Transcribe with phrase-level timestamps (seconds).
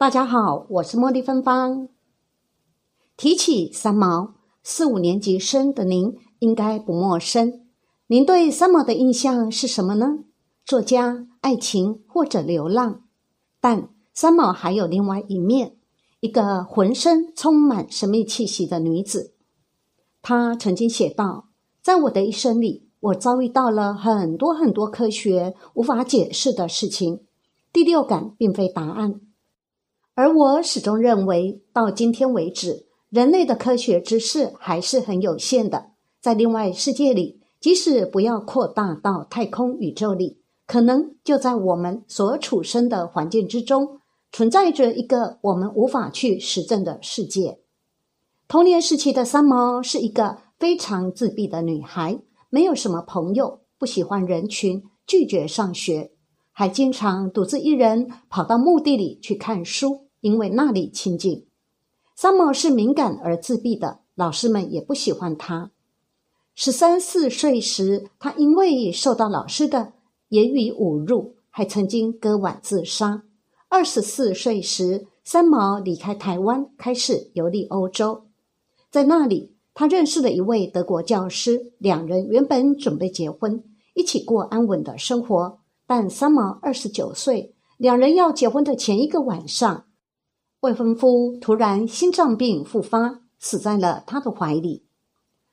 [0.00, 1.88] 大家好，我是茉莉芬芳。
[3.16, 7.66] 提起三毛，四五年级生的您应该不陌生。
[8.06, 10.20] 您对三毛的印象是什么呢？
[10.64, 13.00] 作家、爱情或者流浪？
[13.60, 15.74] 但三毛还有另外一面，
[16.20, 19.34] 一个浑身充满神秘气息的女子。
[20.22, 21.48] 她曾经写道
[21.82, 27.26] ：“在我的一生里，我遭遇到了很多很多科学无法解释的事情。
[27.72, 29.22] 第六感并非答案。”
[30.18, 35.92] 而我始终认为，到今天为止，人类的科学知识还是很有限的。
[36.20, 44.00] 在另外世界里，即使不要扩大到太空宇宙里，可能就在我们所处身的环境之中，
[44.32, 47.60] 存在着一个我们无法去实证的世界。
[48.48, 52.18] 童年时期的三毛是一个非常自闭的女孩，
[52.50, 56.10] 没有什么朋友，不喜欢人群，拒绝上学，
[56.50, 60.07] 还经常独自一人跑到墓地里去看书。
[60.20, 61.46] 因为那里清静，
[62.16, 65.70] 三毛是敏感而自闭的，老师们也不喜欢他。
[66.54, 69.92] 十三四岁时，他因为受到老师的
[70.30, 73.22] 言语侮辱，还曾经割腕自杀。
[73.68, 78.24] 二十四岁时，三毛离开台湾，开始游历欧洲。
[78.90, 83.62] 在那里，他认识了一位德国教师，两人原本准备结婚，
[83.94, 85.60] 一起过安稳的生活。
[85.86, 89.84] 但三毛二十九岁，两人要结婚的前一个晚上。
[90.60, 94.84] 未婚夫突然心脏病复发，死在了他的怀里。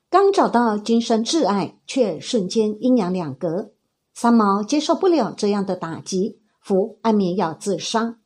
[0.10, 3.72] 刚找到今生挚爱，却瞬间阴阳两隔。
[4.16, 8.18] 三毛接受不了这样的打击，服安眠药自杀。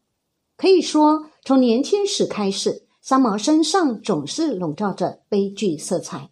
[0.56, 6.30] 可以说，从年轻时开始，三毛身上总是笼罩着悲剧色彩。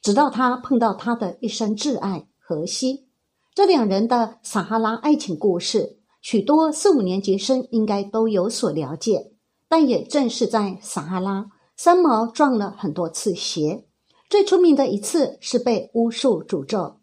[0.00, 3.08] 直到他碰到他的一生挚爱荷西，
[3.56, 9.32] 这两人的撒哈拉爱情故事，许多四五年级生应该都有所了解。
[9.68, 13.84] 但也正是在撒哈拉，三毛撞了很多次邪。
[14.30, 16.98] 最出名的一次是被巫术诅咒，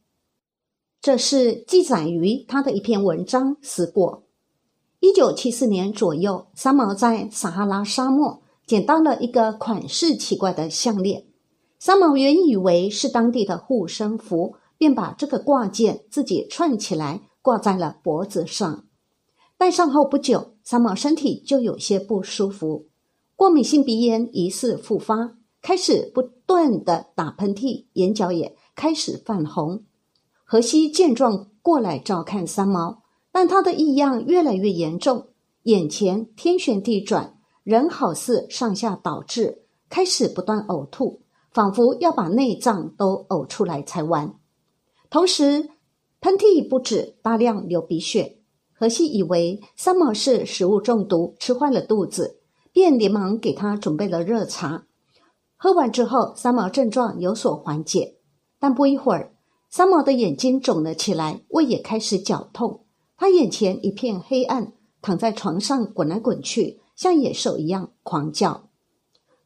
[1.02, 4.24] 这是记载于他的一篇文章《死果》。
[5.00, 11.26] 一九七四年左右，三毛在撒哈拉沙漠捡到了一个款式奇怪的项链。
[11.78, 18.85] 三毛原以为是当地的护身符，便把这个挂件自己串起来挂在了脖子上。
[19.58, 20.52] 戴上后不久。
[20.68, 22.88] 三毛身体就有些不舒服，
[23.36, 29.84] 过敏性鼻炎疑似复发，开始不断的打喷嚏，眼角也开始泛红。
[30.44, 35.28] 荷西见状过来照看三毛，但他的异样越来越严重，
[35.64, 44.34] 眼前天旋地转，人好似上下倒置，开始不断呕吐，仿佛要把内脏都呕出来才完。
[45.12, 45.70] 同时，
[46.22, 48.35] 喷嚏不止，大量流鼻血。
[48.78, 52.42] 荷西以为三毛是食物中毒，吃坏了肚子，
[52.74, 54.86] 便连忙给他准备了热茶。
[55.56, 58.18] 喝完之后，三毛症状有所缓解，
[58.60, 59.34] 但不一会儿，
[59.70, 62.82] 三毛的眼睛肿了起来，胃也开始绞痛。
[63.16, 68.68] 他眼前一片黑暗，躺在床上滚来滚去，像野兽一样狂叫。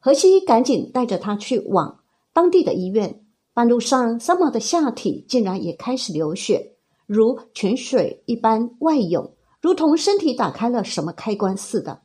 [0.00, 2.00] 荷西赶紧带着他去往
[2.32, 3.22] 当地的医院。
[3.54, 6.76] 半路上，三毛的下体竟然也开始流血。
[7.12, 12.02] 如泉水一般外涌，如同身体打开了什么开关似的。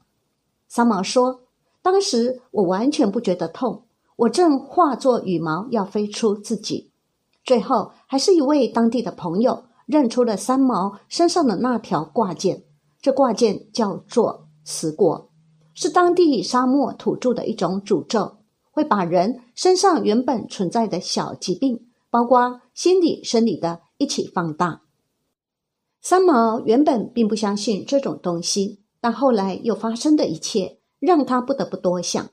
[0.68, 1.42] 三毛说
[1.84, 3.84] ：“当时我完全不觉得痛，
[4.16, 6.90] 我正化作羽毛要飞出自己。
[7.44, 12.64] 最后，还是一位当地的朋友认出了三毛身上的那条挂件。
[13.00, 15.30] 这挂件叫做死果，
[15.76, 18.38] 是当地沙漠土著的一种诅咒，
[18.72, 24.82] 会把人身上原本存在的小疾病，包括心理、生理的一起放大。”
[26.08, 32.30] 三毛原本并不相信这种东西，但后来又发生的一切让他不得不多想。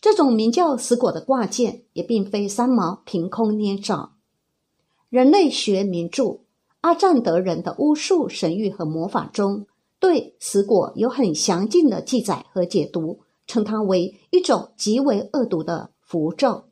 [0.00, 4.14] 这种名叫“死果”的挂件也并非三毛凭空捏造。
[5.10, 6.38] 人类学名著
[6.80, 9.66] 阿占德人的巫术、神谕和魔法中，
[10.00, 16.64] 对死果有很详尽的记载和解读，称它为一种极为恶毒的符咒。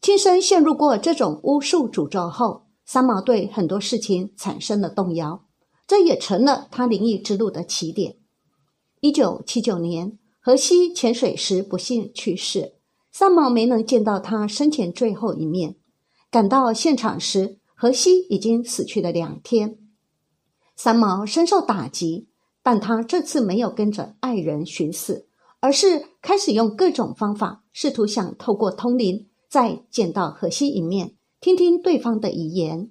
[0.00, 2.61] 亲身陷入过这种巫术诅咒后。
[2.84, 5.44] 三毛对很多事情产生了动摇，
[5.86, 8.16] 这也成了他灵异之路的起点。
[9.00, 12.74] 一九七九年，荷西潜水时不幸去世，
[13.10, 15.76] 三毛没能见到他生前最后一面。
[16.30, 19.78] 赶到现场时，荷西已经死去了两天。
[20.76, 22.28] 三毛深受打击，
[22.62, 25.28] 但他这次没有跟着爱人寻死，
[25.60, 31.14] 而是开始用各种方法，试图想透过通灵再见到荷西一面。
[31.42, 32.88] 听听对方的遗言。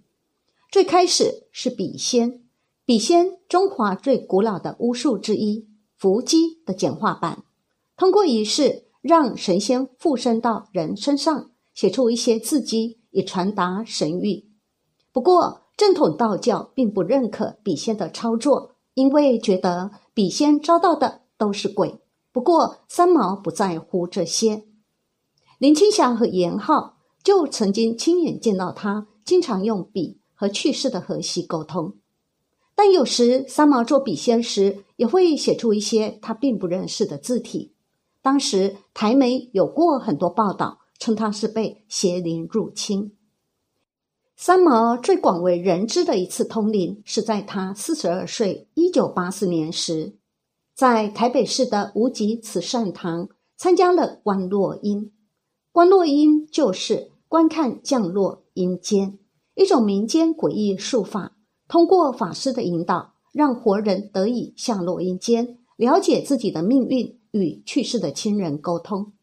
[0.70, 2.44] 最开始是笔仙，
[2.84, 7.46] 笔仙中华最古老的巫术之一，伏击的简化版，
[7.96, 14.48] 通过仪式让神仙附身到人身上，写出一些字迹，以传达神谕。
[15.14, 22.02] 不过，正统道教并不认可笔仙的操作，因为觉得笔仙招到的都是鬼。
[22.34, 24.66] 不过，三毛不在乎这些。
[25.58, 31.96] 林青霞和严浩就曾经亲眼见到他经常用笔和去世的荷西沟通。
[32.74, 37.74] 但有时三毛做笔仙时，也会写出一些他并不认识的字体。
[38.24, 43.16] 当时台媒有过很多报道，称他是被邪灵入侵。
[44.36, 50.16] 三毛最广为人知的一次通灵，是在他四十二岁，一九八四年时，
[50.74, 55.12] 在台北市的无极慈善堂参加了观落阴。
[55.72, 59.18] 观落阴就是观看降落阴间，
[59.56, 61.38] 一种民间诡异术法。
[61.70, 69.14] 通过法师的引导，让活人得以下落阴间，了解自己的命运，与去世的亲人沟通。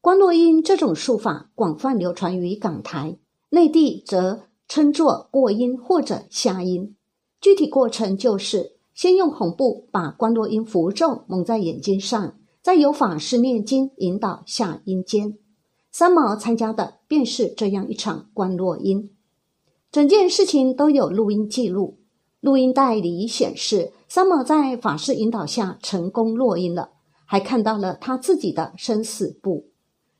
[0.00, 3.16] 观落阴这种术法广泛流传于港台，
[3.50, 6.96] 内地则称作过阴或者下阴。
[7.40, 15.38] 具体过程就是先用红布把观落阴符咒蒙在眼睛上，再由法师念经引导下阴间。
[15.98, 19.16] 三毛参加的便是这样一场观落阴。
[19.90, 22.00] 整件事情都有录音记录，
[22.40, 26.90] 录音带里显示三毛在法师引导下成功落音了，
[27.24, 29.70] 还看到了他自己的生死簿。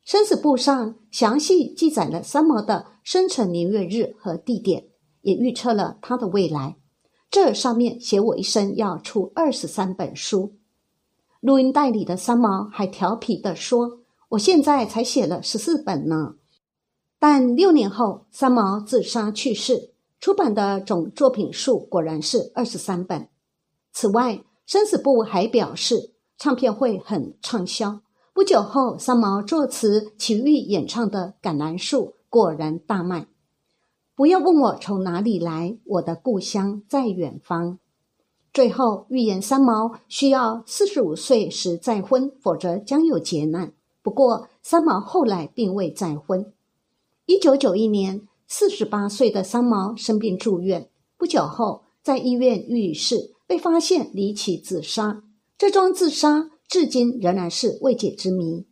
[0.03, 4.87] 生死簿上详细记载了三毛的生辰年月日和地点，
[5.21, 6.77] 也预测了他的未来。
[7.31, 10.55] 这上面写我一生要出二十三本书。
[11.41, 14.01] 录音带里的三毛还调皮地说
[14.31, 16.37] ：“我现在才写了十四本呢。”
[17.19, 23.29] 但六年后，三毛自杀去世，出版的总作品数果然是二十三本。
[23.93, 28.01] 此外，生死簿还表示唱片会很畅销。
[28.35, 33.29] 不久后，三毛作词、齐豫演唱的《橄榄树》果然大卖。
[34.15, 37.79] 不要问我从哪里来，我的故乡在远方。
[38.53, 43.73] 最后预言三毛需要四十五岁时再婚，否则将有劫难。
[44.07, 46.53] 不过，三毛后来并未再婚。
[47.25, 55.25] 一九九一年，四十八岁的三毛生病住院，不久后在医院遇事，被发现离奇自杀。
[55.59, 58.65] 这桩自杀至今仍然是未解之谜。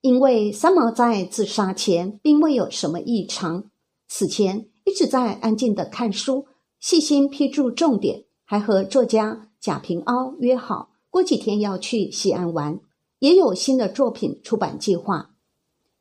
[0.00, 3.70] 因为三毛在自杀前并未有什么异常，
[4.08, 6.46] 此前一直在安静的看书，
[6.80, 12.80] 细心批注重点，还和作家贾平凹约好过几天要去西安玩，
[13.24, 15.30] 也有新的作品出版计划。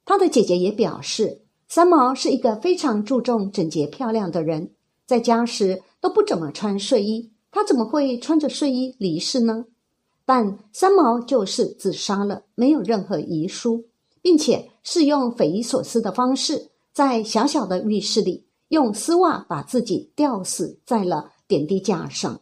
[0.04, 1.40] 他的姐姐也表示。
[1.66, 4.70] 三毛是一个非常注重整洁漂亮的人，
[5.08, 9.66] 在家时都不怎么穿睡衣，他怎么会穿着睡衣离世呢？
[10.24, 13.86] 但三毛就是自杀了，没有任何遗书，
[14.22, 22.42] 并且是用匪夷所思的方式，在小小的浴室里用丝袜把自己吊死在了点滴架上，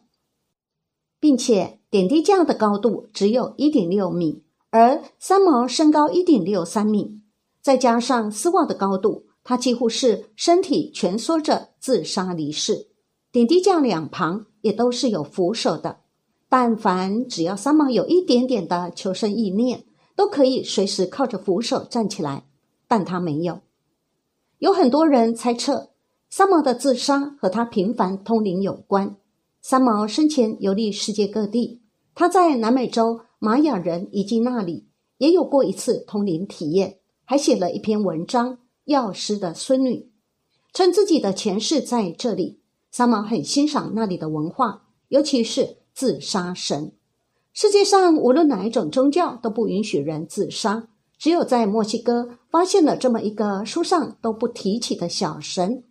[1.18, 7.20] 并且点滴架的高度只有一点六米，而三毛身高一点六三米。
[7.60, 12.88] 再加上丝袜的高度，他几乎是身体蜷缩着自杀离世。
[13.30, 15.98] 点滴架两旁也都是有扶手的，
[16.48, 19.84] 但凡只要三毛有一点点的求生意念，
[20.16, 22.44] 都可以随时靠着扶手站起来。
[22.88, 23.60] 但他没有。
[24.58, 25.90] 有很多人猜测
[26.28, 29.16] 三毛的自杀和他频繁通灵有关。
[29.60, 31.80] 三毛生前游历世界各地，
[32.14, 34.86] 他在南美洲玛雅人遗迹那里
[35.18, 36.98] 也有过一次通灵体验。
[37.24, 40.12] 还写了一篇文章，药师的孙女
[40.72, 42.60] 称自己的前世在这里。
[42.92, 46.92] 三毛很欣赏那里的文化，尤其是自杀神。
[47.52, 50.86] 世界上无论哪一种宗教都不允许人自杀，
[51.18, 55.82] 只有在墨西哥发现了这么一个书上都不提起的小神。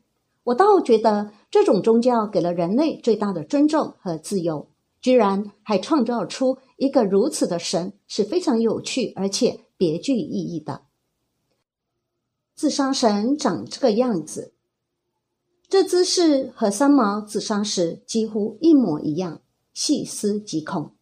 [0.46, 4.70] 我倒觉得这种宗教给了人类最大的尊重和自由，
[5.02, 10.82] 居然还创造出一个如此的神，是非常有趣而且别具意义的。
[12.56, 14.56] 自杀神长这个样子，
[15.70, 19.42] 这姿势和三毛自杀时几乎一模一样，
[19.76, 20.96] 细思极恐。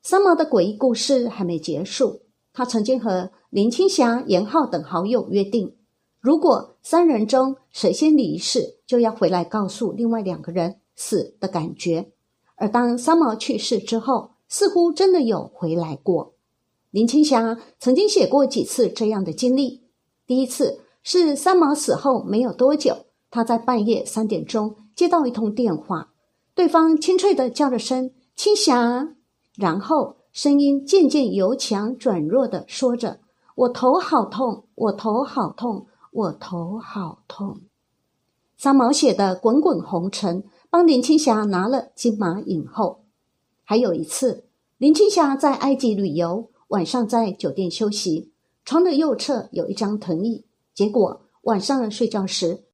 [0.00, 5.74] 三毛的诡异故事还没结束，他曾经和林青霞、严浩等好友约定，
[6.20, 12.12] 如果三人中谁先离世，就要回来告诉另外两个人死的感觉。
[12.60, 16.34] 而当三毛去世之后，似乎真的有回来过。
[16.90, 19.80] 林青霞曾经写过几次这样的经历。
[20.26, 26.10] 第一次是三毛死后没有多久，她在半夜三点钟接到一通电话，
[26.54, 29.14] 对方清脆的叫了声青霞。”
[29.56, 33.20] 然后声音渐渐由强转弱的说着
[33.56, 37.60] ：“我头好痛，我头好痛，我头好痛。”
[38.58, 43.04] 三毛写的《滚滚红尘》帮林青霞拿了金马影后。
[43.64, 44.44] 还有一次，
[44.78, 48.32] 林青霞在埃及旅游，晚上在酒店休息，
[48.64, 52.64] 床的右侧有一张藤椅，结果晚上睡觉时，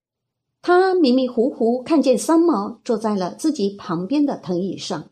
[0.61, 5.11] 她迷迷糊糊看见三毛坐在了自己旁边的藤椅上。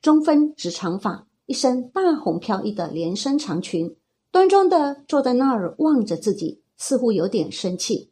[0.00, 3.96] 中分直长发，一身大红飘逸的连身长裙，
[4.30, 8.10] 端庄的坐在那儿望着自己，似乎有点生气。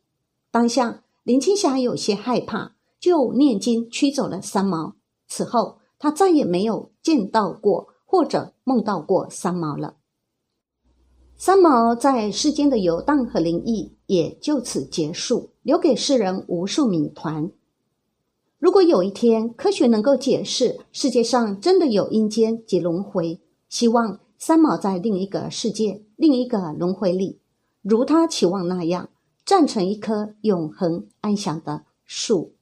[0.51, 4.95] 当下林青霞有些害怕，就念经驱走了三毛。
[5.27, 9.97] 此后，他再也没有见到过或者梦到过三毛了。
[11.37, 17.51] 三毛在世间的游荡和灵异也就此结束，留给世人无数谜团。
[18.61, 27.41] 如果有一天科学能够解释世界上真的有阴间及轮回，希望三毛在另一个世界、另一个轮回里，
[27.83, 29.09] 如他期望那样，
[29.45, 32.55] 站成一棵永恒安详的树。